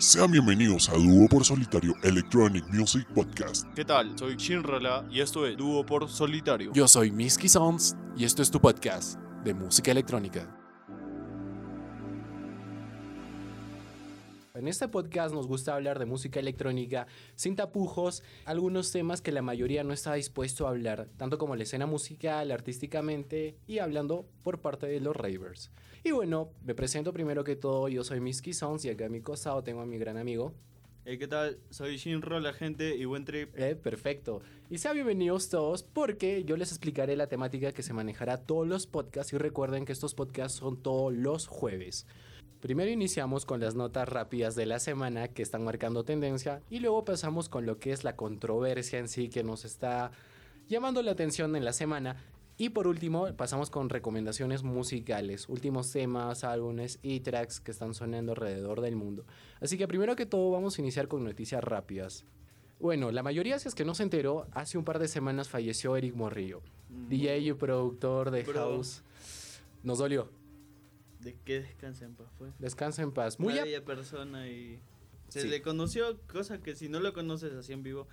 [0.00, 3.66] Sean bienvenidos a Dúo por Solitario Electronic Music Podcast.
[3.74, 4.18] ¿Qué tal?
[4.18, 6.72] Soy Shinrala y esto es Dúo por Solitario.
[6.72, 10.59] Yo soy Miski Sounds y esto es tu podcast de música electrónica.
[14.60, 19.40] En este podcast nos gusta hablar de música electrónica sin tapujos, algunos temas que la
[19.40, 24.60] mayoría no está dispuesto a hablar, tanto como la escena musical, artísticamente y hablando por
[24.60, 25.70] parte de los ravers.
[26.04, 29.22] Y bueno, me presento primero que todo, yo soy Miski Sounds y acá a mi
[29.22, 30.52] costado tengo a mi gran amigo.
[31.06, 31.58] Eh, ¿Qué tal?
[31.70, 33.58] Soy Shinrala, gente, y buen trip.
[33.58, 34.42] Eh, perfecto.
[34.68, 38.86] Y sean bienvenidos todos porque yo les explicaré la temática que se manejará todos los
[38.86, 42.06] podcasts y recuerden que estos podcasts son todos los jueves.
[42.60, 47.06] Primero iniciamos con las notas rápidas de la semana que están marcando tendencia y luego
[47.06, 50.12] pasamos con lo que es la controversia en sí que nos está
[50.68, 52.16] llamando la atención en la semana.
[52.58, 58.32] Y por último pasamos con recomendaciones musicales, últimos temas, álbumes y tracks que están sonando
[58.32, 59.24] alrededor del mundo.
[59.62, 62.26] Así que primero que todo vamos a iniciar con noticias rápidas.
[62.78, 65.96] Bueno, la mayoría, si es que no se enteró, hace un par de semanas falleció
[65.96, 66.60] Eric Morrillo,
[67.08, 68.54] DJ y productor de Bro.
[68.60, 69.02] House.
[69.82, 70.39] Nos dolió.
[71.22, 72.48] De que descansa en paz, fue.
[72.58, 73.38] Descansa en paz.
[73.38, 74.78] Muy bella persona y
[75.28, 75.48] se Sí.
[75.48, 78.08] le conoció, cosa que si no lo conoces así en vivo,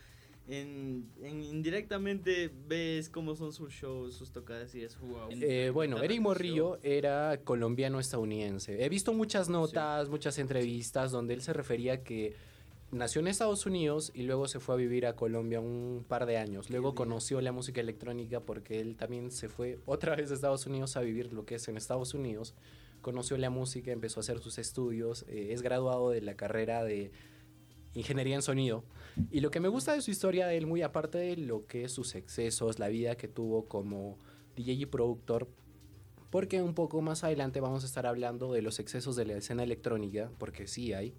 [0.49, 5.29] en, en- indirectamente ves cómo son sus shows, sus tocadas y es wow.
[5.31, 8.83] Eh, bueno, Eric Morrillo era colombiano-estadounidense.
[8.83, 12.35] He visto muchas notas, muchas entrevistas donde él se refería que
[12.91, 16.37] nació en Estados Unidos y luego se fue a vivir a Colombia un par de
[16.37, 16.69] años.
[16.69, 20.95] Luego conoció la música electrónica porque él también se fue otra vez a Estados Unidos
[20.95, 22.53] a vivir lo que es en Estados Unidos.
[23.01, 27.11] Conoció la música, empezó a hacer sus estudios, eh, es graduado de la carrera de
[27.93, 28.83] ingeniería en sonido.
[29.31, 31.83] Y lo que me gusta de su historia de él, muy aparte de lo que
[31.83, 34.17] es sus excesos, la vida que tuvo como
[34.55, 35.47] DJ y productor,
[36.29, 39.63] porque un poco más adelante vamos a estar hablando de los excesos de la escena
[39.63, 41.13] electrónica, porque sí hay.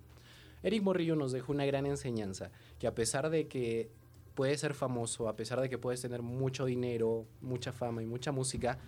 [0.62, 3.90] Eric Morrillo nos dejó una gran enseñanza, que a pesar de que
[4.34, 8.30] puedes ser famoso, a pesar de que puedes tener mucho dinero, mucha fama y mucha
[8.30, 8.78] música,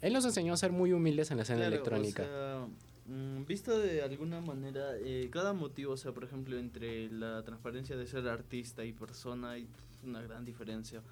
[0.00, 2.22] él nos enseñó a ser muy humildes en la escena Claro, electrónica.
[2.22, 2.66] O sea,
[3.06, 7.96] mm, visto de alguna manera, eh, cada motivo, o sea, por ejemplo, entre la transparencia
[7.96, 9.66] de ser artista y persona, hay
[10.04, 11.02] una gran diferencia.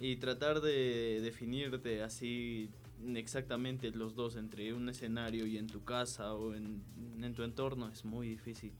[0.00, 2.70] Y tratar de definirte así
[3.14, 6.82] exactamente los dos entre un escenario y en tu casa o en,
[7.22, 8.72] en tu entorno es muy difícil.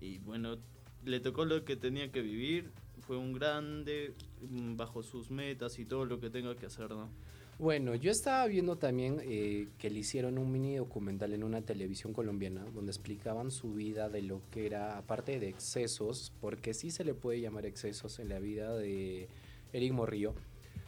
[0.00, 0.56] Y bueno,
[1.04, 2.70] le tocó lo que tenía que vivir,
[3.06, 4.14] fue un grande,
[4.48, 7.08] mm, bajo sus metas y todo lo que tenga que hacer, ¿no?
[7.62, 12.12] Bueno, yo estaba viendo también eh, que le hicieron un mini documental en una televisión
[12.12, 17.04] colombiana donde explicaban su vida de lo que era, aparte de excesos, porque sí se
[17.04, 19.28] le puede llamar excesos en la vida de
[19.72, 20.34] Eric Morrillo,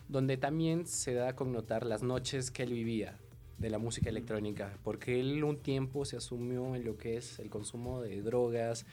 [0.08, 3.20] donde también se da a connotar las noches que él vivía
[3.58, 7.50] de la música electrónica, porque él un tiempo se asumió en lo que es el
[7.50, 8.84] consumo de drogas,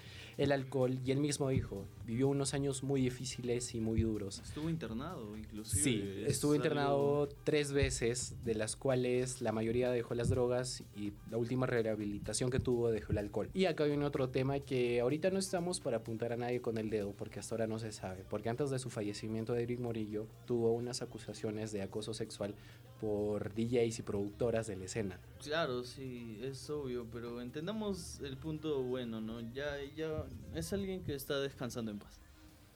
[0.44, 4.40] el alcohol, y él mismo dijo, vivió unos años muy difíciles y muy duros.
[4.40, 5.84] Estuvo internado, inclusive.
[5.84, 10.84] Sí, es estuvo algo- internado tres veces, de las cuales la mayoría dejó las drogas
[10.96, 13.50] y la última rehabilitación que tuvo dejó el alcohol.
[13.54, 16.90] Y acá viene otro tema que ahorita no estamos para apuntar a nadie con el
[16.90, 18.26] dedo, porque hasta ahora no se sabe.
[18.30, 22.56] Porque antes de su fallecimiento, Eric Morillo tuvo unas acusaciones de acoso sexual
[23.00, 25.20] por DJs y productoras de la escena.
[25.44, 29.42] Claro, sí, es obvio, pero entendamos el punto bueno, ¿no?
[29.54, 30.24] Ya, ya
[30.54, 32.20] es alguien que está descansando en paz.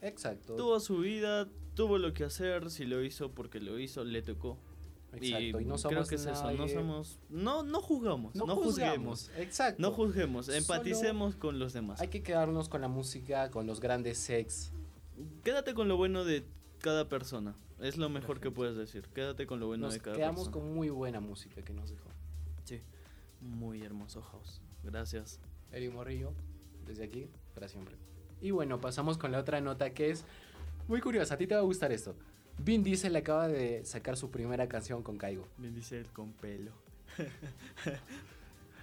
[0.01, 0.55] Exacto.
[0.55, 4.57] Tuvo su vida, tuvo lo que hacer, si lo hizo porque lo hizo, le tocó.
[5.13, 5.61] Exacto.
[5.61, 9.31] Y, no creo somos que es eso, no somos, no, no juzgamos, no, juzguemos, juzgamos.
[9.38, 9.81] Exacto.
[9.81, 12.01] no juzguemos, Solo empaticemos con los demás.
[12.01, 14.71] Hay que quedarnos con la música, con los grandes sex.
[15.44, 16.45] Quédate con lo bueno de
[16.79, 19.07] cada persona, es lo mejor que puedes decir.
[19.13, 20.65] Quédate con lo bueno Nos de cada quedamos persona.
[20.65, 22.09] con muy buena música que nos dejó.
[22.65, 22.81] Sí,
[23.39, 24.61] muy hermoso house.
[24.83, 25.39] Gracias.
[25.71, 26.33] Eric Morrillo,
[26.88, 27.96] desde aquí, para siempre.
[28.41, 30.23] Y bueno, pasamos con la otra nota que es
[30.88, 31.35] muy curiosa.
[31.35, 32.16] A ti te va a gustar esto.
[32.57, 35.47] Vin Diesel acaba de sacar su primera canción con Caigo.
[35.57, 36.72] Me dice el con pelo.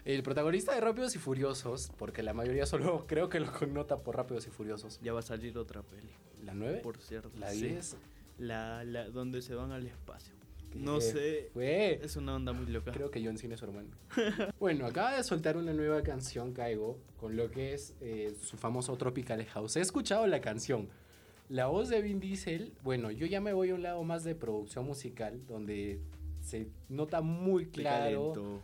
[0.05, 4.17] El protagonista de Rápidos y Furiosos, porque la mayoría solo creo que lo connota por
[4.17, 4.99] Rápidos y Furiosos.
[5.01, 6.11] Ya va a salir otra peli,
[6.45, 6.81] ¿La 9?
[6.81, 7.31] por cierto.
[7.39, 7.69] ¿La Sí.
[7.69, 7.97] 10?
[8.39, 10.35] La, la, donde se van al espacio.
[10.75, 11.51] No sé.
[11.55, 12.93] Es una onda muy loca.
[12.93, 13.91] Creo que John Cena es su hermano.
[14.61, 18.97] bueno, acaba de soltar una nueva canción, Caigo, con lo que es eh, su famoso
[18.97, 19.77] Tropical House.
[19.77, 20.89] He escuchado la canción.
[21.49, 24.35] La voz de Vin Diesel, bueno, yo ya me voy a un lado más de
[24.35, 26.01] producción musical, donde
[26.41, 28.63] se nota muy claro.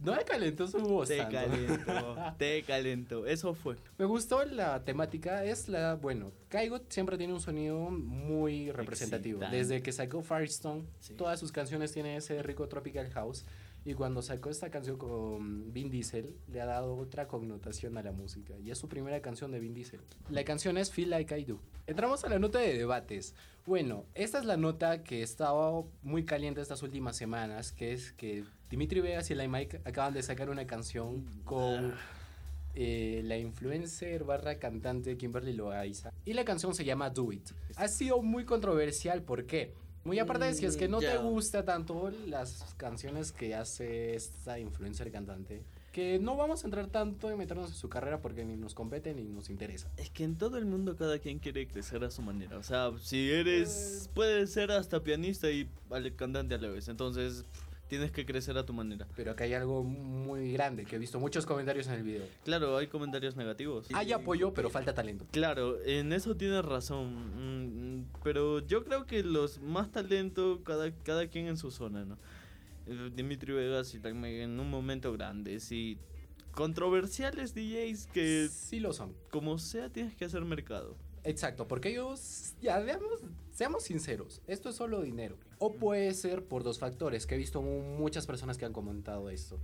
[0.00, 1.08] No me calentó su voz.
[1.08, 2.16] Te calentó.
[2.38, 3.26] te calentó.
[3.26, 3.76] Eso fue.
[3.98, 9.38] Me gustó la temática, es la, bueno, Kaigo siempre tiene un sonido muy representativo.
[9.38, 9.56] Excitante.
[9.56, 11.14] Desde que sacó Firestone, Sí.
[11.14, 13.44] todas sus canciones tienen ese rico tropical house.
[13.88, 18.12] Y cuando sacó esta canción con Vin Diesel, le ha dado otra connotación a la
[18.12, 18.52] música.
[18.62, 20.00] Y es su primera canción de Vin Diesel.
[20.28, 21.58] La canción es Feel Like I Do.
[21.86, 23.34] Entramos a la nota de debates.
[23.64, 28.44] Bueno, esta es la nota que estaba muy caliente estas últimas semanas, que es que
[28.68, 31.94] Dimitri Vegas y la Mike acaban de sacar una canción con
[32.74, 36.12] eh, la influencer barra cantante Kimberly Loaiza.
[36.26, 37.52] Y la canción se llama Do It.
[37.76, 39.72] Ha sido muy controversial, ¿por qué?
[40.08, 44.58] Muy aparte de si es que no te gusta tanto las canciones que hace esta
[44.58, 45.62] influencer cantante,
[45.92, 49.12] que no vamos a entrar tanto en meternos en su carrera porque ni nos compete
[49.12, 49.90] ni nos interesa.
[49.98, 52.56] Es que en todo el mundo cada quien quiere crecer a su manera.
[52.56, 54.08] O sea, si eres.
[54.14, 55.68] Puedes ser hasta pianista y
[56.16, 56.88] cantante a la vez.
[56.88, 57.44] Entonces,
[57.88, 59.06] tienes que crecer a tu manera.
[59.16, 62.24] Pero acá hay algo muy grande, que he visto muchos comentarios en el video.
[62.44, 63.88] Claro, hay comentarios negativos.
[63.94, 65.26] Hay apoyo, pero falta talento.
[65.32, 68.00] Claro, en eso tienes razón.
[68.00, 72.18] mm, Pero yo creo que los más talento, cada, cada quien en su zona, ¿no?
[73.14, 75.98] Dimitri Vegas y Tagme en un momento grande, sí.
[76.52, 79.14] Controversiales DJs que, Sí lo son.
[79.30, 80.96] como sea, tienes que hacer mercado.
[81.24, 83.20] Exacto, porque ellos, ya veamos,
[83.52, 85.36] seamos sinceros, esto es solo dinero.
[85.58, 89.28] O puede ser por dos factores, que he visto mu- muchas personas que han comentado
[89.30, 89.58] esto.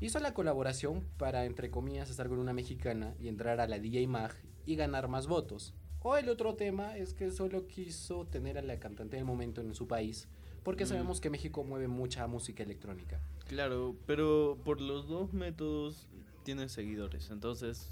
[0.00, 4.06] Hizo la colaboración para, entre comillas, estar con una mexicana y entrar a la DJ
[4.06, 4.32] Mag
[4.66, 5.74] y ganar más votos.
[6.02, 9.74] O el otro tema es que solo quiso tener a la cantante del momento en
[9.74, 10.28] su país,
[10.62, 10.88] porque Mm.
[10.88, 13.20] sabemos que México mueve mucha música electrónica.
[13.48, 16.06] Claro, pero por los dos métodos
[16.44, 17.30] tienes seguidores.
[17.30, 17.88] Entonces,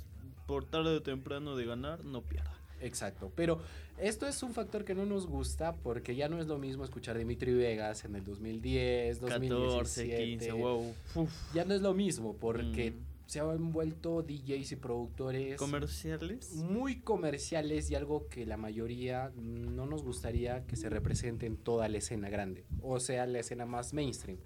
[0.47, 2.56] por tarde o temprano de ganar, no pierda.
[2.87, 3.61] Exacto, pero
[3.99, 7.17] esto es un factor que no nos gusta porque ya no es lo mismo escuchar
[7.19, 10.11] Dimitri Vegas en el 2010, 2017.
[10.11, 10.95] 14, 15, wow.
[11.17, 11.31] Uf.
[11.55, 12.95] Ya no es lo mismo porque Mm.
[13.27, 16.55] se han vuelto DJs y productores ¿Comerciales?
[16.55, 21.89] muy comerciales y algo que la mayoría no nos gustaría que se represente en toda
[21.89, 24.39] la escena grande, o sea, la escena más mainstream.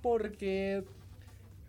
[0.00, 0.84] Porque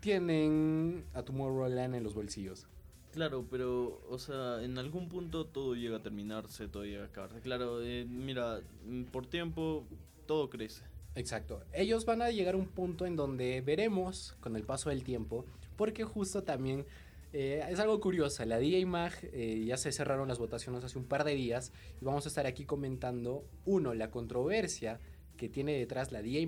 [0.00, 2.66] tienen a Tomorrowland en los bolsillos.
[3.12, 7.40] Claro, pero, o sea, en algún punto todo llega a terminarse, todo llega a acabarse.
[7.40, 9.84] Claro, eh, mira, mm, por tiempo
[10.26, 10.84] todo crece.
[11.16, 11.64] Exacto.
[11.72, 15.44] Ellos van a llegar a un punto en donde veremos con el paso del tiempo,
[15.76, 16.86] porque justo también
[17.32, 18.44] eh, es algo curioso.
[18.44, 18.86] La DJ
[19.32, 22.46] eh, ya se cerraron las votaciones hace un par de días y vamos a estar
[22.46, 25.00] aquí comentando, uno, la controversia
[25.36, 26.46] que tiene detrás la DJ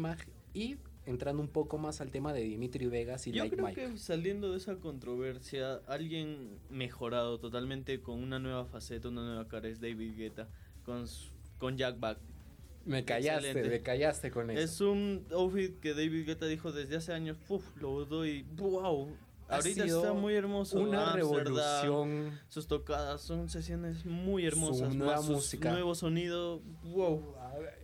[0.55, 0.77] y
[1.07, 3.81] entrando un poco más al tema de Dimitri Vegas y Yo Like creo Mike.
[3.93, 9.69] que saliendo de esa controversia, alguien mejorado totalmente con una nueva faceta, una nueva cara
[9.69, 10.49] es David Guetta
[10.85, 11.05] con,
[11.59, 12.19] con Jack Back.
[12.85, 13.71] Me callaste, excelente.
[13.79, 14.61] me callaste con eso.
[14.61, 17.65] Es un outfit que David Guetta dijo desde hace años, ¡puf!
[17.77, 19.09] lo doy, wow.
[19.49, 20.81] Ha Ahorita está muy hermoso.
[20.81, 22.41] Una Amsterdam, revolución.
[22.49, 24.91] Sus tocadas son sesiones muy hermosas.
[24.93, 25.71] Su nueva más sus música.
[25.73, 27.35] Nuevo sonido, wow.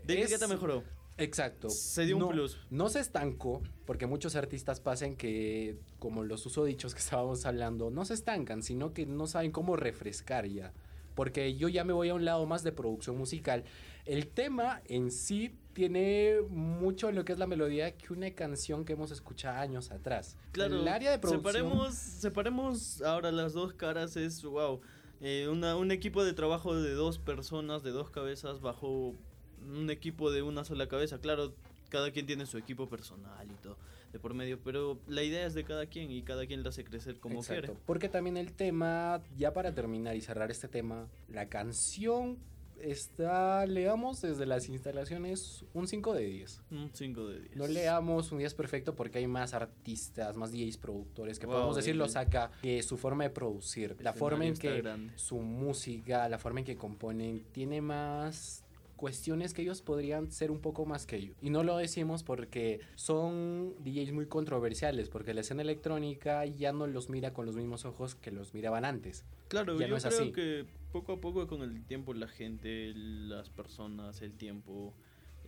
[0.04, 0.82] David Es- Guetta mejoró.
[1.18, 1.68] Exacto.
[1.68, 2.58] Se dio un no, plus.
[2.70, 8.04] No se estancó, porque muchos artistas pasan que, como los usodichos que estábamos hablando, no
[8.04, 10.72] se estancan, sino que no saben cómo refrescar ya.
[11.14, 13.64] Porque yo ya me voy a un lado más de producción musical.
[14.04, 18.92] El tema en sí tiene mucho lo que es la melodía que una canción que
[18.92, 20.36] hemos escuchado años atrás.
[20.52, 21.52] Claro, El área de producción.
[21.52, 24.80] separemos, separemos ahora las dos caras, es wow.
[25.20, 29.16] eh, una, un equipo de trabajo de dos personas, de dos cabezas, bajo
[29.66, 31.18] un equipo de una sola cabeza.
[31.20, 31.54] Claro,
[31.88, 33.76] cada quien tiene su equipo personal y todo
[34.12, 36.82] de por medio, pero la idea es de cada quien y cada quien la hace
[36.82, 37.80] crecer como Exacto, quiere.
[37.84, 42.38] Porque también el tema, ya para terminar y cerrar este tema, la canción
[42.80, 46.62] está, le damos desde las instalaciones un 5 de 10.
[46.70, 47.56] Un 5 de 10.
[47.56, 51.56] No le damos un 10 perfecto porque hay más artistas, más DJs productores que Wow,
[51.56, 55.12] podemos decirlo el- saca que su forma de producir, la forma en que grande.
[55.16, 58.64] su música, la forma en que componen, tiene más
[58.98, 61.36] cuestiones que ellos podrían ser un poco más que ellos.
[61.40, 66.86] Y no lo decimos porque son DJs muy controversiales, porque la escena electrónica ya no
[66.86, 69.24] los mira con los mismos ojos que los miraban antes.
[69.48, 70.32] Claro, ya yo no es creo así.
[70.32, 74.92] que poco a poco con el tiempo la gente, las personas, el tiempo,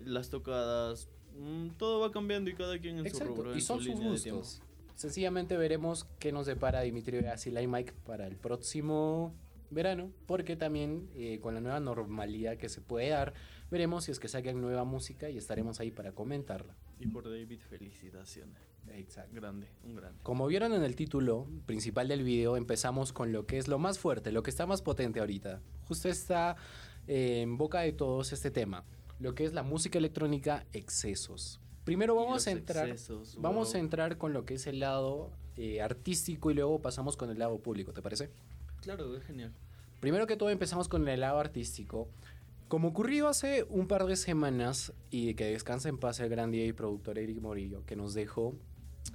[0.03, 3.93] las tocadas, mm, todo va cambiando y cada quien en su rubro, y son su
[3.93, 4.63] sus gustos.
[4.95, 9.35] Sencillamente veremos qué nos depara Dimitri Vegas y Mike para el próximo
[9.71, 13.35] verano, porque también eh, con la nueva normalidad que se puede dar,
[13.71, 16.77] veremos si es que sacan nueva música y estaremos ahí para comentarla.
[16.99, 18.59] Y por David, felicitaciones.
[18.89, 19.35] Exacto.
[19.35, 20.21] Grande, un grande.
[20.23, 23.99] Como vieron en el título principal del video, empezamos con lo que es lo más
[23.99, 25.61] fuerte, lo que está más potente ahorita.
[25.87, 26.57] Justo está
[27.07, 28.85] eh, en boca de todos este tema,
[29.19, 31.61] lo que es la música electrónica excesos.
[31.85, 33.77] Primero vamos a entrar, excesos, vamos wow.
[33.77, 37.39] a entrar con lo que es el lado eh, artístico y luego pasamos con el
[37.39, 38.31] lado público, ¿te parece?
[38.83, 39.53] Claro, es genial.
[40.01, 42.09] Primero que todo empezamos con el lado artístico.
[42.69, 46.67] Como ocurrió hace un par de semanas y que descansa en paz el gran DJ
[46.69, 48.55] y productor Eric Morillo, que nos dejó,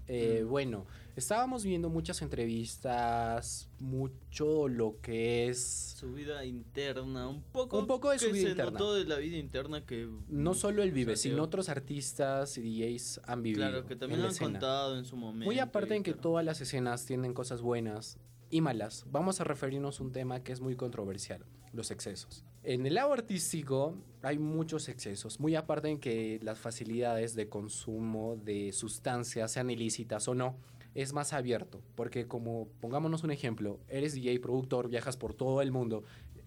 [0.07, 0.49] Eh, Mm.
[0.49, 7.77] Bueno, estábamos viendo muchas entrevistas, mucho lo que es Su vida interna, un poco.
[7.79, 8.71] Un poco de su vida se interna.
[8.71, 10.09] notó de la vida interna que.
[10.27, 13.67] no solo él vive, sino otros artistas y DJs han vivido.
[13.67, 14.51] Claro, que también la han escena.
[14.53, 15.45] contado en su momento.
[15.45, 16.21] Muy aparte en que claro.
[16.21, 18.17] todas las escenas tienen cosas buenas
[18.55, 21.43] y malas, vamos a referirnos a un tema que es muy controversial,
[21.73, 22.45] los excesos.
[22.63, 28.37] En el lado artístico hay muchos excesos, muy aparte en que las facilidades de consumo
[28.37, 30.55] de sustancias, sean ilícitas o no,
[30.93, 35.73] es más abierto, porque como pongámonos un ejemplo, eres DJ, productor, viajas por todo el
[35.73, 36.05] mundo,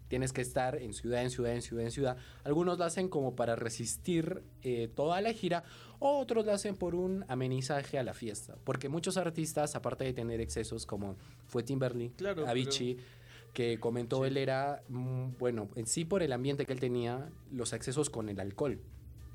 [0.09, 2.17] tienes que estar en ciudad, en ciudad, en ciudad, en ciudad.
[2.45, 5.65] Algunos lo hacen como para resistir eh, toda la gira,
[6.01, 8.57] otros lo hacen por un amenizaje a la fiesta.
[8.65, 12.99] Porque muchos artistas, aparte de tener excesos como fue Timberlake, Claro, Avicii,
[13.53, 14.29] que comentó Sí.
[14.29, 18.29] él era, mm, bueno, en sí por el ambiente que él tenía, los excesos con
[18.29, 18.81] el alcohol.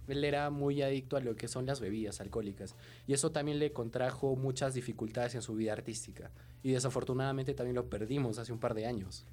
[0.07, 2.75] Él era muy adicto a lo que son las bebidas alcohólicas.
[3.07, 6.29] Y eso también le contrajo muchas dificultades en su vida artística.
[6.61, 9.25] Y desafortunadamente también lo perdimos hace un par de años.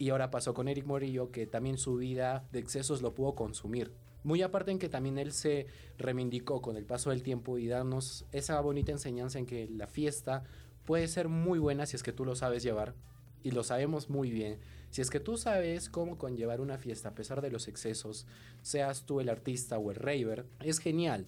[0.00, 3.92] Y ahora pasó con Eric Morillo, que también su vida de excesos lo pudo consumir.
[4.24, 5.66] Muy aparte en que también él se
[5.98, 10.44] reivindicó con el paso del tiempo y darnos esa bonita enseñanza en que la fiesta
[10.86, 12.94] puede ser muy buena si es que tú lo sabes llevar.
[13.42, 14.58] Y lo sabemos muy bien.
[14.88, 18.26] Si es que tú sabes cómo conllevar una fiesta a pesar de los excesos,
[18.62, 21.26] seas tú el artista o el raver, es genial.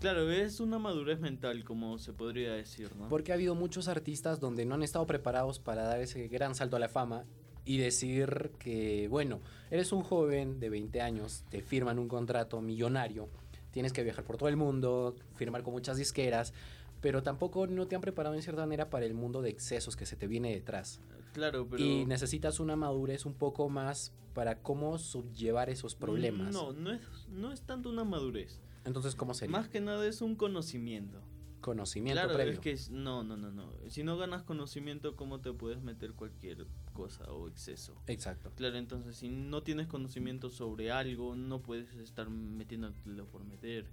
[0.00, 3.10] Claro, es una madurez mental, como se podría decir, ¿no?
[3.10, 6.76] Porque ha habido muchos artistas donde no han estado preparados para dar ese gran salto
[6.76, 7.26] a la fama
[7.64, 9.40] y decir que, bueno,
[9.70, 13.28] eres un joven de 20 años, te firman un contrato millonario,
[13.70, 16.52] tienes que viajar por todo el mundo, firmar con muchas disqueras,
[17.00, 20.06] pero tampoco no te han preparado en cierta manera para el mundo de excesos que
[20.06, 21.00] se te viene detrás.
[21.32, 21.82] Claro, pero.
[21.82, 26.52] Y necesitas una madurez un poco más para cómo subllevar esos problemas.
[26.52, 28.60] No, no es, no es tanto una madurez.
[28.84, 29.56] Entonces, ¿cómo sería?
[29.56, 31.20] Más que nada es un conocimiento.
[31.64, 32.52] Conocimiento claro, previo.
[32.52, 33.72] es que es- no, no, no, no.
[33.88, 37.96] Si no ganas conocimiento, ¿cómo te puedes meter cualquier cosa o exceso?
[38.06, 38.52] Exacto.
[38.54, 43.86] Claro, entonces si no tienes conocimiento sobre algo, no puedes estar metiéndotelo por meter.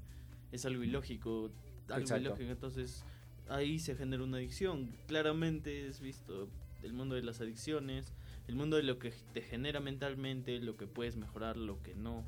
[0.52, 1.50] Es algo ilógico,
[1.88, 2.28] algo Exacto.
[2.28, 2.52] ilógico.
[2.52, 3.06] Entonces
[3.48, 4.92] ahí se genera una adicción.
[5.08, 6.50] Claramente es visto
[6.84, 8.12] el mundo de las adicciones,
[8.50, 12.26] el mundo de lo que te genera mentalmente, lo que puedes mejorar, lo que no.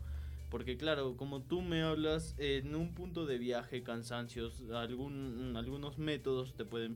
[0.54, 6.54] Porque claro, como tú me hablas, en un punto de viaje, cansancios, algún, algunos métodos
[6.54, 6.96] te pueden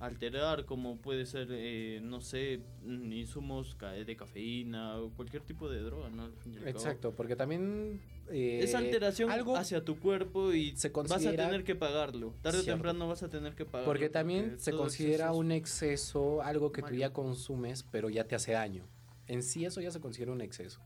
[0.00, 5.82] alterar, como puede ser, eh, no sé, mm, insumos de cafeína o cualquier tipo de
[5.82, 6.28] droga, ¿no?
[6.66, 8.00] Exacto, porque también...
[8.28, 12.34] eh, Es alteración algo hacia tu cuerpo y se vas a tener que pagarlo.
[12.42, 13.86] Tarde o temprano vas a tener que pagarlo.
[13.86, 16.98] Porque también se considera exceso un exceso algo que tú malo.
[16.98, 18.84] ya consumes, pero ya te hace daño.
[19.28, 20.80] En sí eso ya se considera un exceso.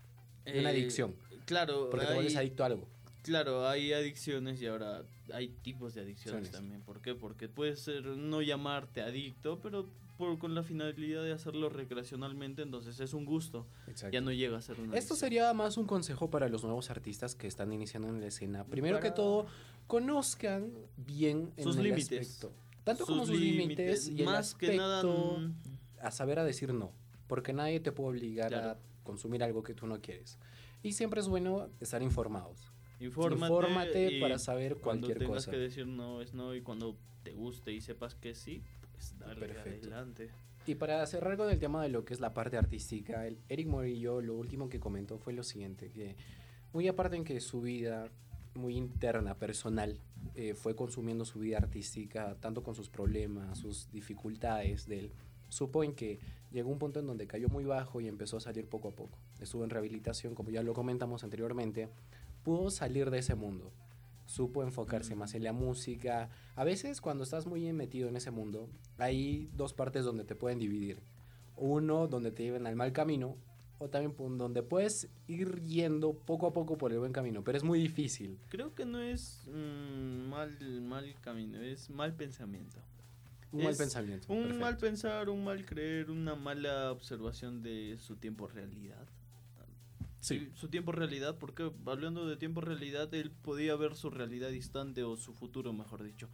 [0.44, 1.14] eh, una adicción.
[1.48, 2.86] Claro, Porque te vuelves hay- adicto a algo.
[3.22, 5.02] Claro, hay adicciones y ahora
[5.34, 6.80] hay tipos de adicciones también.
[6.82, 7.14] ¿Por qué?
[7.14, 12.98] Porque puede ser no llamarte adicto, pero por, con la finalidad de hacerlo recreacionalmente, entonces
[13.00, 13.66] es un gusto.
[13.86, 14.12] Exacto.
[14.14, 15.18] Ya no llega a ser una Esto adicción.
[15.18, 18.64] sería más un consejo para los nuevos artistas que están iniciando en la escena.
[18.64, 19.46] Primero Para- que todo,
[19.86, 22.20] conozcan bien en Sus el límites.
[22.30, 22.52] aspecto.
[22.84, 25.52] Tanto como sus límites y el más que nada aspecto mm,
[26.02, 26.92] a saber a decir no.
[27.26, 28.70] Porque nadie te puede obligar Claro.
[28.70, 30.38] a consumir algo que tú no quieres.
[30.82, 32.72] Y siempre es bueno estar informados.
[33.00, 35.50] infórmate, Infórmate para saber cuando cualquier tengas cosa.
[35.50, 39.40] que decir no es no y cuando te guste y sepas que sí, pues dale
[39.40, 39.88] Perfecto.
[39.88, 40.30] adelante.
[40.66, 43.68] Y para cerrar con el tema de lo que es la parte artística, el Eric
[43.68, 46.14] Morillo lo último que comentó fue lo siguiente, que
[46.72, 48.10] muy aparte en que su vida
[48.54, 49.98] muy interna, personal,
[50.34, 55.12] eh, fue consumiendo su vida artística, tanto con sus problemas, sus dificultades de él,
[55.48, 56.18] supo en que
[56.50, 59.18] llegó un punto en donde cayó muy bajo y empezó a salir poco a poco.
[59.40, 61.88] Estuvo en rehabilitación, como ya lo comentamos anteriormente,
[62.42, 63.72] pudo salir de ese mundo.
[64.26, 66.30] Supo enfocarse más en la música.
[66.54, 70.58] A veces cuando estás muy metido en ese mundo, hay dos partes donde te pueden
[70.58, 71.00] dividir.
[71.56, 73.36] Uno donde te lleven al mal camino
[73.78, 77.64] o también donde puedes ir yendo poco a poco por el buen camino, pero es
[77.64, 78.38] muy difícil.
[78.48, 82.80] Creo que no es mm, mal, mal camino, es mal pensamiento.
[83.52, 84.26] Un mal pensamiento.
[84.32, 84.60] Un perfecto.
[84.60, 89.06] mal pensar, un mal creer, una mala observación de su tiempo realidad.
[90.20, 90.50] Sí.
[90.54, 95.16] Su tiempo realidad, porque hablando de tiempo realidad, él podía ver su realidad distante o
[95.16, 96.28] su futuro, mejor dicho.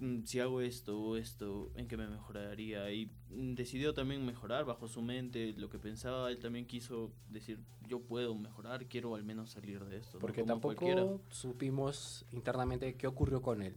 [0.00, 2.90] Mm, Si hago esto o esto, ¿en qué me mejoraría?
[2.92, 6.30] Y decidió también mejorar bajo su mente lo que pensaba.
[6.30, 10.18] Él también quiso decir, yo puedo mejorar, quiero al menos salir de esto.
[10.18, 11.06] Porque tampoco cualquiera.
[11.30, 13.74] supimos internamente qué ocurrió con él.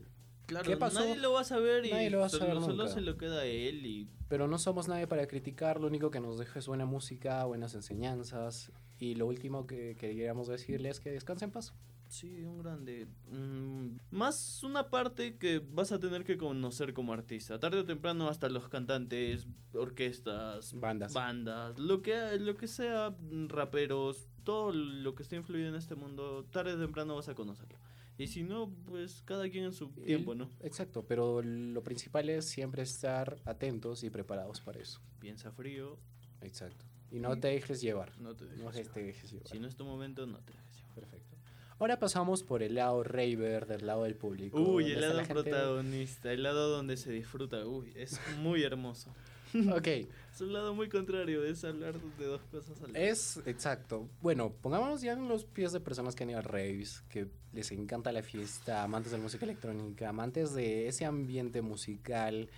[0.50, 1.00] Claro, ¿Qué pasó?
[1.00, 2.94] nadie lo va a saber y Nadie lo va a solo, saber solo nunca.
[2.94, 6.20] se lo queda a él y Pero no somos nadie para criticar, lo único que
[6.20, 8.72] nos deja es buena música, buenas enseñanzas.
[9.00, 11.74] Y lo último que queríamos decirles es que descansen en paz.
[12.10, 13.06] Sí, un grande.
[13.32, 17.60] Mm, más una parte que vas a tener que conocer como artista.
[17.60, 21.14] Tarde o temprano hasta los cantantes, orquestas, Bandas.
[21.14, 23.16] bandas, lo que, lo que sea,
[23.48, 27.78] raperos, todo lo que esté influido en este mundo, tarde o temprano vas a conocerlo.
[28.20, 30.52] Y si no, pues cada quien en su El- tiempo, ¿no?
[30.60, 35.00] Exacto, pero lo principal es siempre estar atentos y preparados para eso.
[35.20, 35.98] Piensa frío,
[36.42, 36.86] Exacto.
[37.12, 38.12] Y no te dejes llevar.
[38.20, 38.60] no te dejes.
[38.64, 38.94] No llevar.
[38.94, 39.48] te dejes llevar.
[39.48, 40.94] Si no es tu momento, no te dejes llevar.
[40.96, 41.36] Perfecto.
[41.80, 44.60] Ahora pasamos por el lado raver, del lado del público.
[44.62, 49.14] Uy, el lado la gente- protagonista, el lado donde se disfruta, uy, es muy hermoso.
[49.76, 54.08] Ok, Es un lado muy contrario, es hablar de dos cosas al es exacto.
[54.22, 57.72] Bueno, pongámonos ya en los pies de personas que han ido a raves, que les
[57.72, 62.50] encanta la fiesta, amantes de la música electrónica, amantes de ese ambiente musical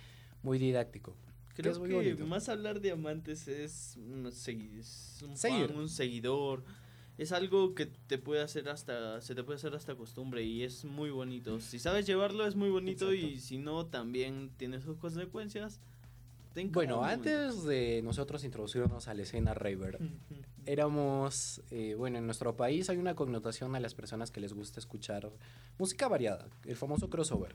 [0.42, 1.14] muy didáctico.
[1.54, 4.82] que Creo es que más hablar de amantes es, un Seguir.
[5.36, 6.64] fan, un seguidor.
[7.18, 10.84] Es algo que te puede hacer hasta, se te puede hacer hasta costumbre y es
[10.84, 11.60] muy bonito.
[11.60, 15.80] Si sabes llevarlo es muy bonito y si no también tiene sus consecuencias.
[16.70, 19.98] Bueno, antes de nosotros introducirnos a la escena raver,
[20.66, 24.80] éramos, eh, bueno, en nuestro país hay una connotación a las personas que les gusta
[24.80, 25.30] escuchar
[25.78, 27.54] música variada, el famoso crossover.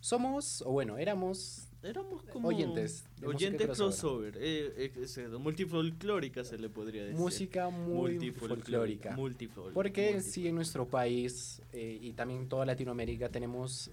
[0.00, 4.32] Somos, o bueno, éramos Éramos como Oyentes oyentes crossover.
[4.32, 7.18] crossover, eh, eh, eh, multifolclórica se le podría decir.
[7.18, 9.16] música muy folclórica.
[9.16, 9.74] Multifolclórica.
[9.74, 13.90] Porque en sí en nuestro país y también toda Latinoamérica tenemos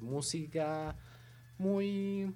[0.00, 0.96] música
[1.58, 2.32] muy...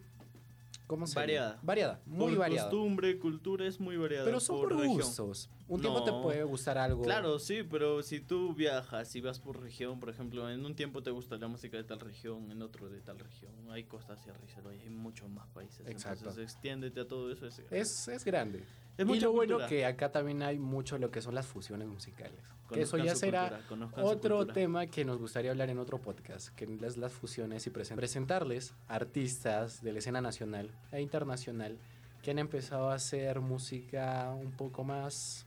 [0.92, 1.14] ¿Cómo se?
[1.18, 1.58] Variada.
[1.62, 2.68] Variada, muy Por variada.
[2.68, 4.26] costumbre, cultura es muy variada.
[4.26, 4.99] Pero son por, región.
[4.99, 5.49] gustos.
[5.74, 7.02] Un tiempo te puede gustar algo.
[7.02, 11.02] Claro, sí, pero si tú viajas y vas por región, por ejemplo, en un tiempo
[11.02, 14.38] te gusta la música de tal región, en otro de tal región, hay Costa Sierra
[14.46, 15.86] y y hay muchos más países.
[15.86, 16.18] Exacto.
[16.20, 17.46] Entonces, extiéndete a todo eso.
[17.46, 18.64] Es, Es, es grande.
[18.98, 22.38] Es y lo bueno que acá también hay mucho lo que son las fusiones musicales.
[22.72, 26.96] Eso ya será cultura, otro tema que nos gustaría hablar en otro podcast, que es
[26.96, 31.78] las fusiones y presen- presentarles artistas de la escena nacional e internacional
[32.22, 35.44] que han empezado a hacer música un poco más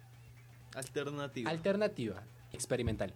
[0.76, 1.50] Alternativa.
[1.50, 3.14] alternativa, experimental.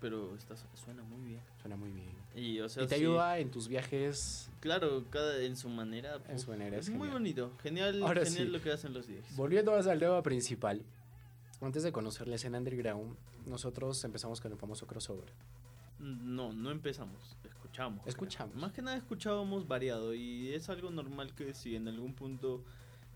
[0.00, 1.40] pero esta su- suena muy bien.
[1.60, 2.12] Suena muy bien.
[2.36, 6.20] Y, o sea, y te sí, ayuda en tus viajes Claro, cada en su manera.
[6.28, 6.76] en su manera.
[6.78, 7.50] es Es muy bonito.
[7.62, 8.52] Genial, Ahora genial sí.
[8.52, 9.36] lo que hacen los DJs.
[9.36, 10.82] Volviendo más al tema principal,
[11.60, 15.32] antes de conocer la escena underground, nosotros empezamos con el famoso crossover.
[15.98, 18.00] No, no empezamos, escuchamos.
[18.02, 18.08] creo.
[18.10, 18.54] Escuchamos.
[18.54, 22.62] Más que nada escuchábamos variado y es algo normal que si en algún punto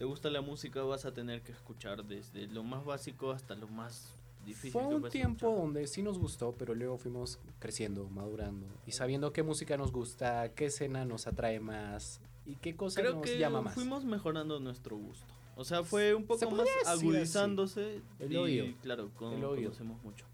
[0.03, 3.69] te gusta la música vas a tener que escuchar desde lo más básico hasta lo
[3.69, 4.13] más
[4.45, 4.73] difícil.
[4.73, 5.65] Fue un tiempo escuchar.
[5.65, 10.49] donde sí nos gustó, pero luego fuimos creciendo, madurando y sabiendo qué música nos gusta,
[10.57, 13.75] qué escena nos atrae más y qué cosa Creo nos que llama más.
[13.75, 15.25] fuimos mejorando nuestro gusto.
[15.55, 20.25] O sea, fue un poco más agudizándose El y claro, con- El conocemos mucho.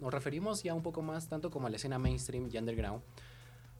[0.00, 3.02] Nos referimos ya un poco más, tanto como a la escena mainstream y underground,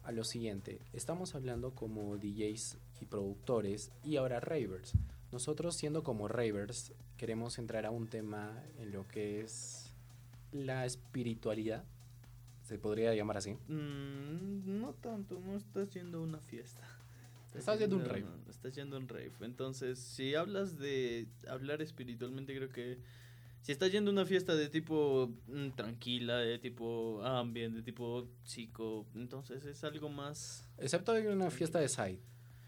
[0.03, 0.81] a lo siguiente.
[0.93, 4.93] Estamos hablando como DJs y productores y ahora ravers.
[5.31, 9.91] Nosotros siendo como ravers queremos entrar a un tema en lo que es
[10.51, 11.83] la espiritualidad,
[12.63, 13.53] se podría llamar así.
[13.67, 16.81] Mm, no tanto, no estás yendo a una fiesta.
[17.53, 18.25] Estás yendo a un rave.
[18.49, 19.31] Estás yendo a un rave.
[19.41, 22.97] Entonces, si hablas de hablar espiritualmente, creo que
[23.61, 28.27] si estás yendo a una fiesta de tipo mm, tranquila, de tipo ambient, de tipo
[28.43, 30.67] psico, entonces es algo más...
[30.77, 32.19] Excepto en una fiesta de Psy,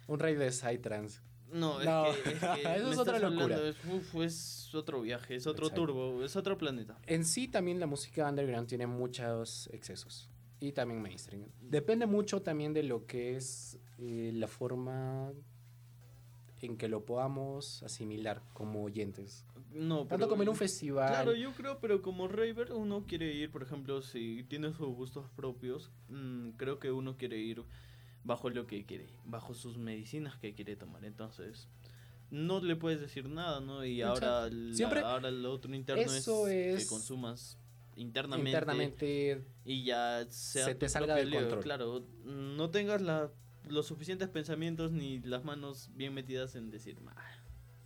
[0.08, 1.22] un rave de Psy trans.
[1.52, 3.68] No, No, es que, es que eso es otra hablando, locura.
[3.70, 5.86] Es, uf, es otro viaje, es otro Exacto.
[5.86, 6.98] turbo, es otro planeta.
[7.06, 10.30] En sí también la música underground tiene muchos excesos
[10.60, 11.46] y también mainstream.
[11.62, 15.32] Depende mucho también de lo que es eh, la forma
[16.62, 19.46] en que lo podamos asimilar como oyentes.
[19.72, 21.08] No, Tanto pero- como en un festival.
[21.10, 25.30] Claro, yo creo, pero como raver uno quiere ir, por ejemplo, si tiene sus gustos
[25.36, 27.64] propios, mm, creo que uno quiere ir
[28.28, 31.06] bajo lo que quiere, bajo sus medicinas que quiere tomar.
[31.06, 31.68] Entonces,
[32.30, 33.86] no le puedes decir nada, ¿no?
[33.86, 37.58] Y ahora, la- Siempre- ahora lo otro interno Eso es, es- que consumas
[37.96, 41.62] internamente, internamente y ya sea se te salga del control.
[41.64, 43.32] Claro, no tengas la,
[43.70, 47.24] los suficientes pensamientos ni las manos bien metidas en decir, "Ah,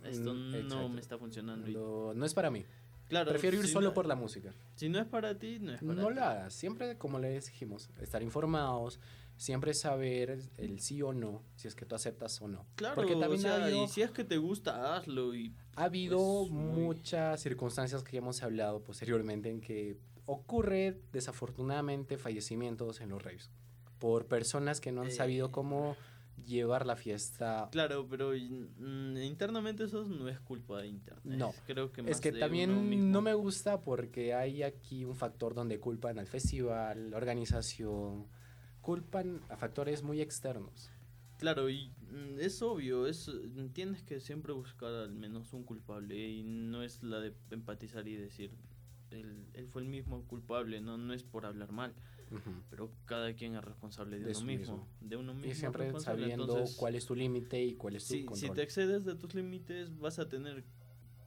[0.04, 0.88] esto Mm, no exacto.
[0.88, 1.66] me está funcionando.
[1.68, 2.64] no, no es para mí.
[3.08, 4.54] Claro, Prefiero ir si solo no- por la música.
[4.74, 6.14] Si no es para ti, no es para No ti.
[6.14, 6.54] lo hagas.
[6.54, 8.98] Siempre, como les dijimos, estar informados,
[9.42, 12.64] siempre saber el sí o no, si es que tú aceptas o no.
[12.76, 15.34] Claro, Porque también o sea, ha habido- y si es que te gusta, hazlo.
[15.34, 22.18] Y Ha habido Pues, muchas circunstancias que ya hemos hablado posteriormente en que ocurre desafortunadamente
[22.18, 23.50] fallecimientos en los raves
[23.98, 25.12] por personas que no han Eh.
[25.12, 25.96] sabido cómo
[26.44, 27.68] llevar la fiesta.
[27.72, 31.38] Claro, pero mm, internamente eso no es culpa de internet.
[31.38, 31.52] No.
[31.66, 35.14] Creo que Es más que de uno también no me gusta porque hay aquí un
[35.16, 38.26] factor donde culpan al festival, la organización,
[38.82, 40.90] culpan a factores muy externos.
[41.38, 43.30] Claro, y mm, es obvio, es
[43.72, 48.16] tienes que siempre buscar al menos un culpable y no es la de empatizar y
[48.16, 48.52] decir
[49.10, 51.94] él, él fue el mismo culpable, no no es por hablar mal,
[52.70, 54.88] pero cada quien es responsable de, De uno mismo, mismo.
[55.00, 55.50] de uno mismo.
[55.50, 58.54] Y siempre sabiendo entonces, cuál es tu límite y cuál es tu si, si control.
[58.54, 60.64] te excedes de tus límites vas a tener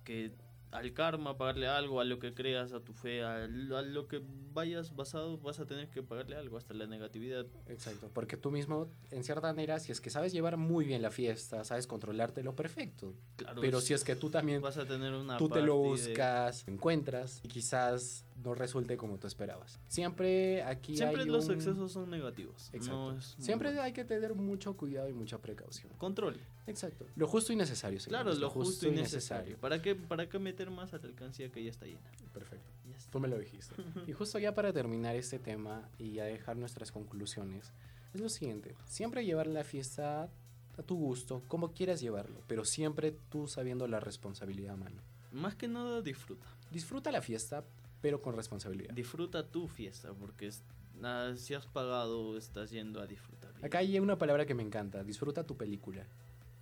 [0.03, 0.33] que
[0.75, 4.21] al karma pagarle algo, a lo que creas, a tu fe, a lo, lo que
[4.53, 7.45] vayas basado, vas a tener que pagarle algo, hasta la negatividad.
[7.67, 11.11] Exacto, porque tú mismo, en cierta manera, si es que sabes llevar muy bien la
[11.11, 13.13] fiesta, sabes controlártelo perfecto.
[13.37, 16.01] Claro, Pero si es que tú también, vas a tener una tú te lo party
[16.01, 19.79] de- buscas, encuentras y quizás no resulte como tú esperabas.
[19.87, 22.69] Siempre aquí Siempre hay los un- excesos son negativos.
[22.73, 23.13] Exacto.
[23.13, 23.81] No Siempre bueno.
[23.83, 25.91] hay que tener mucho cuidado y mucha precaución.
[25.97, 26.39] control.
[26.67, 27.05] Exacto.
[27.15, 27.99] Lo justo y necesario.
[28.05, 29.57] Claro, señores, lo justo y necesario.
[29.57, 32.11] ¿Para qué, ¿Para qué meter más a la alcancía que ya está llena?
[32.33, 32.69] Perfecto.
[32.89, 33.11] Ya está.
[33.11, 33.73] Tú me lo dijiste.
[34.07, 37.71] Y justo ya para terminar este tema y ya dejar nuestras conclusiones,
[38.13, 38.75] es lo siguiente.
[38.85, 40.29] Siempre llevar la fiesta
[40.77, 45.01] a tu gusto, como quieras llevarlo, pero siempre tú sabiendo la responsabilidad a mano.
[45.31, 46.45] Más que nada disfruta.
[46.71, 47.63] Disfruta la fiesta,
[48.05, 48.93] pero con responsabilidad.
[48.93, 50.63] Disfruta tu fiesta, porque es-
[50.93, 53.51] nada, si has pagado, estás yendo a disfrutar.
[53.63, 55.03] Acá hay una palabra que me encanta.
[55.03, 56.05] Disfruta tu película.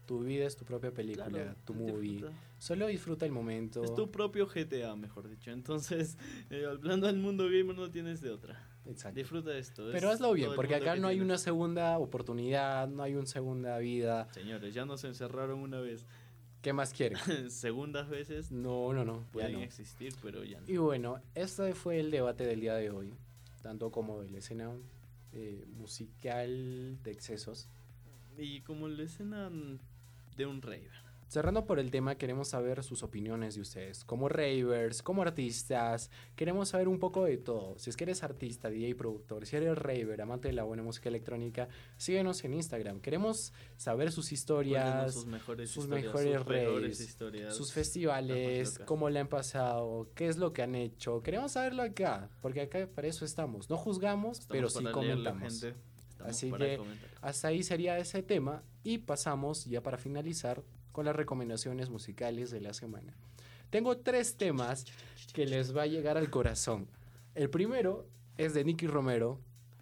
[0.05, 2.11] Tu vida es tu propia película, Claro, tu movie.
[2.13, 2.33] disfruta.
[2.59, 3.83] Solo disfruta el momento.
[3.83, 5.51] Es tu propio GTA, mejor dicho.
[5.51, 6.17] Entonces,
[6.49, 8.57] eh, hablando del mundo gamer, no tienes de otra.
[8.85, 9.17] Exacto.
[9.19, 9.89] Disfruta esto.
[9.91, 11.25] Pero es hazlo bien, porque acá no hay tienes.
[11.25, 14.29] una segunda oportunidad, no hay una segunda vida.
[14.31, 16.05] Señores, ya nos encerraron una vez.
[16.63, 17.17] ¿Qué más quieren?
[17.51, 19.19] Segundas veces No, no, no.
[19.19, 19.59] Ya pueden no.
[19.59, 20.65] existir, pero ya no.
[20.67, 23.13] Y bueno, este fue el debate del día de hoy,
[23.61, 24.71] tanto como de la escena
[25.33, 27.67] eh, musical de excesos.
[28.37, 29.51] Y como la escena
[30.37, 31.02] de un raver.
[31.33, 36.69] Cerrando por el tema, queremos saber sus opiniones de ustedes, como ravers, como artistas, queremos
[36.69, 37.73] saber un poco de todo.
[37.79, 41.09] Si es que eres artista, DJ, productor, si eres raver, amante de la buena música
[41.09, 42.99] electrónica, síguenos en Instagram.
[42.99, 47.57] Queremos saber sus historias, sus mejores sus historias, mejores sus raves, historias.
[47.57, 51.23] sus festivales, cómo le han pasado, qué es lo que han hecho.
[51.23, 53.71] Queremos saberlo acá, porque acá para eso estamos.
[53.71, 55.65] No juzgamos, Estamos pero sí comentamos.
[56.19, 57.09] Así que comentar.
[57.21, 62.61] hasta ahí sería ese tema y pasamos ya para finalizar con las recomendaciones musicales de
[62.61, 63.13] la semana.
[63.69, 64.85] Tengo tres temas
[65.33, 66.87] que les va a llegar al corazón.
[67.35, 68.05] El primero
[68.37, 69.39] es de Nicky Romero,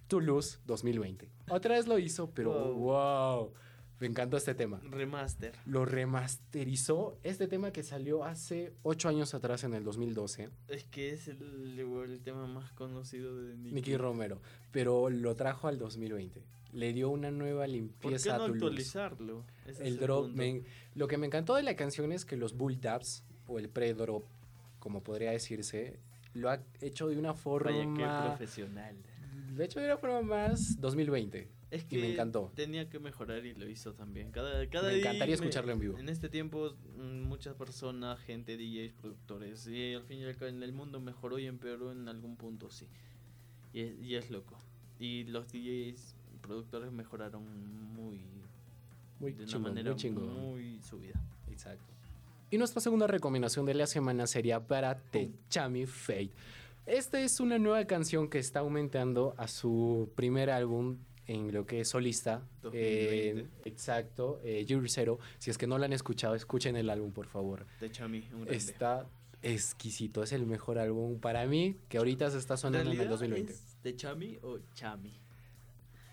[0.07, 1.29] Toulouse 2020.
[1.49, 2.73] Otra vez lo hizo, pero Wow.
[2.75, 3.53] wow,
[4.01, 4.81] me encantó este tema.
[4.83, 5.53] Remaster.
[5.65, 11.11] Lo remasterizó este tema que salió hace ocho años atrás en el 2012, Es que
[11.11, 13.75] es el, el tema más conocido de Nicky.
[13.75, 16.41] Nicky Romero, pero lo trajo al 2020.
[16.73, 18.57] Le dio una nueva ¿Por qué limpieza no a Toulouse.
[18.65, 19.45] actualizarlo?
[19.67, 20.63] Ese El drop, me-
[20.95, 24.23] lo que me encantó de la canción es que los bull taps o el pre-drop,
[24.79, 25.99] como podría decirse,
[26.33, 28.95] lo ha hecho de una Vaya, qué forma, profesional.
[29.53, 31.49] lo ha hecho de una forma más 2020.
[31.71, 32.51] Es Y que me encantó.
[32.53, 34.31] tenía que mejorar y lo hizo también.
[34.31, 35.97] Cada, cada Me día encantaría escucharlo en vivo.
[35.97, 40.47] En este tiempo, mm, muchas personas, gente, DJs, productores, y al fin y al cabo
[40.47, 42.87] en el mundo mejoró y empeoró en algún punto, sí.
[43.73, 44.57] Y es, y es loco.
[44.99, 47.43] Y los DJs, productores mejoraron
[47.93, 48.19] muy...
[49.21, 50.33] Muy de una chingón, manera muy chingón.
[50.33, 51.21] muy subida.
[51.49, 51.85] Exacto.
[52.49, 56.31] Y nuestra segunda recomendación de la semana sería para Techami Fate.
[56.85, 60.97] Esta es una nueva canción que está aumentando a su primer álbum
[61.31, 62.41] en lo que es solista.
[62.61, 63.39] 2020.
[63.41, 65.19] Eh, exacto, eh, Year Zero.
[65.39, 67.65] Si es que no lo han escuchado, escuchen el álbum, por favor.
[67.79, 68.55] De Chami, un grande.
[68.55, 69.07] Está
[69.43, 72.97] exquisito, es el mejor álbum para mí que ahorita se está ¿En sonando en el
[72.97, 73.51] realidad 2020.
[73.53, 75.13] ¿Es de Chami o Chami?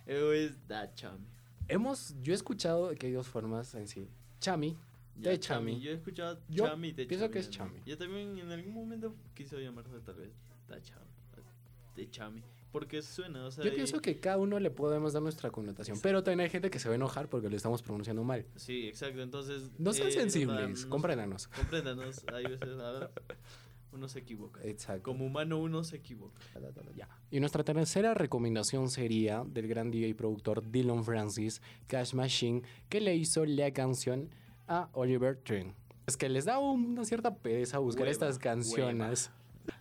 [0.09, 1.27] O es Da Chami.
[1.69, 4.09] Hemos, yo he escuchado que hay dos formas en sí.
[4.41, 4.77] Chami,
[5.21, 5.79] Ya, de Chami.
[5.81, 7.51] Yo he escuchado Yo Chami de pienso Chami que es.
[7.51, 7.81] Chami.
[7.85, 10.31] Yo también en algún momento quise llamarse tal vez
[10.69, 11.05] Da Chami.
[11.97, 12.43] De Chami.
[12.73, 13.65] Porque suena, o sea.
[13.65, 16.79] Yo pienso que cada uno le podemos dar nuestra connotación, pero también hay gente que
[16.79, 18.47] se va a enojar porque lo estamos pronunciando mal.
[18.57, 19.23] Sí, exacto.
[19.23, 19.71] Entonces.
[19.79, 21.49] No sean eh, sensibles, compréndanos.
[21.49, 22.25] Compréndanos.
[22.33, 22.77] Hay veces.
[22.77, 23.11] ver,
[23.93, 24.63] uno se equivoca.
[24.65, 25.03] Exacto.
[25.03, 26.41] Como humano, uno se equivoca.
[26.95, 27.09] Ya.
[27.31, 33.01] Y nuestra tercera recomendación sería del gran DJ y productor Dylan Francis, Cash Machine, que
[33.01, 34.31] le hizo la canción
[34.67, 35.73] a Oliver Tree.
[36.07, 39.31] Es que les da una cierta pereza buscar Hueva, estas canciones.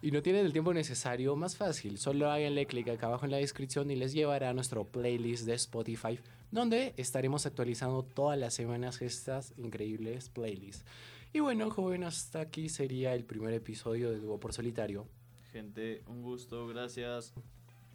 [0.02, 1.97] Y no tienen el tiempo necesario, más fácil.
[1.97, 5.54] Solo háganle clic acá abajo en la descripción y les llevará a nuestro playlist de
[5.56, 6.19] Spotify,
[6.52, 10.86] donde estaremos actualizando todas las semanas estas increíbles playlists.
[11.34, 15.08] Y bueno, joven, hasta aquí sería el primer episodio de Dúo por Solitario.
[15.52, 16.67] Gente, un gusto.
[16.67, 17.34] Gracias.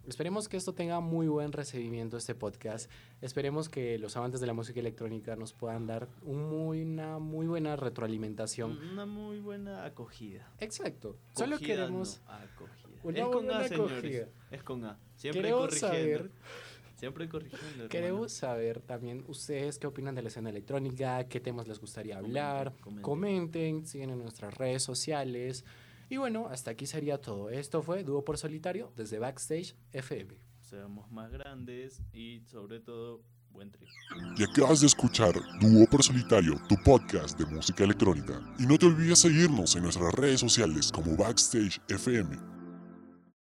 [0.07, 2.91] Esperemos que esto tenga muy buen recibimiento, este podcast.
[3.21, 7.47] Esperemos que los amantes de la música electrónica nos puedan dar un muy, una muy
[7.47, 8.77] buena retroalimentación.
[8.91, 10.51] Una muy buena acogida.
[10.59, 11.15] Exacto.
[11.35, 12.21] Solo queremos...
[12.25, 12.89] no, acogida.
[13.03, 13.91] Una es con buena A, señores.
[13.97, 14.27] acogida.
[14.51, 14.99] Es con A.
[15.15, 15.87] Siempre Queremos corrigiendo.
[15.97, 16.31] saber,
[16.97, 17.89] Siempre corrigiendo.
[17.89, 22.41] queremos saber también ustedes qué opinan de la escena electrónica, qué temas les gustaría Comenten,
[22.43, 22.73] hablar.
[22.81, 23.01] comenten.
[23.03, 25.63] Comenten, siguen en nuestras redes sociales.
[26.13, 27.49] Y bueno, hasta aquí sería todo.
[27.49, 30.35] Esto fue Dúo por Solitario desde Backstage FM.
[30.61, 33.89] Seamos más grandes y sobre todo buen trip.
[34.37, 38.39] Y acabas de escuchar Dúo por Solitario, tu podcast de música electrónica.
[38.59, 42.62] Y no te olvides seguirnos en nuestras redes sociales como Backstage FM.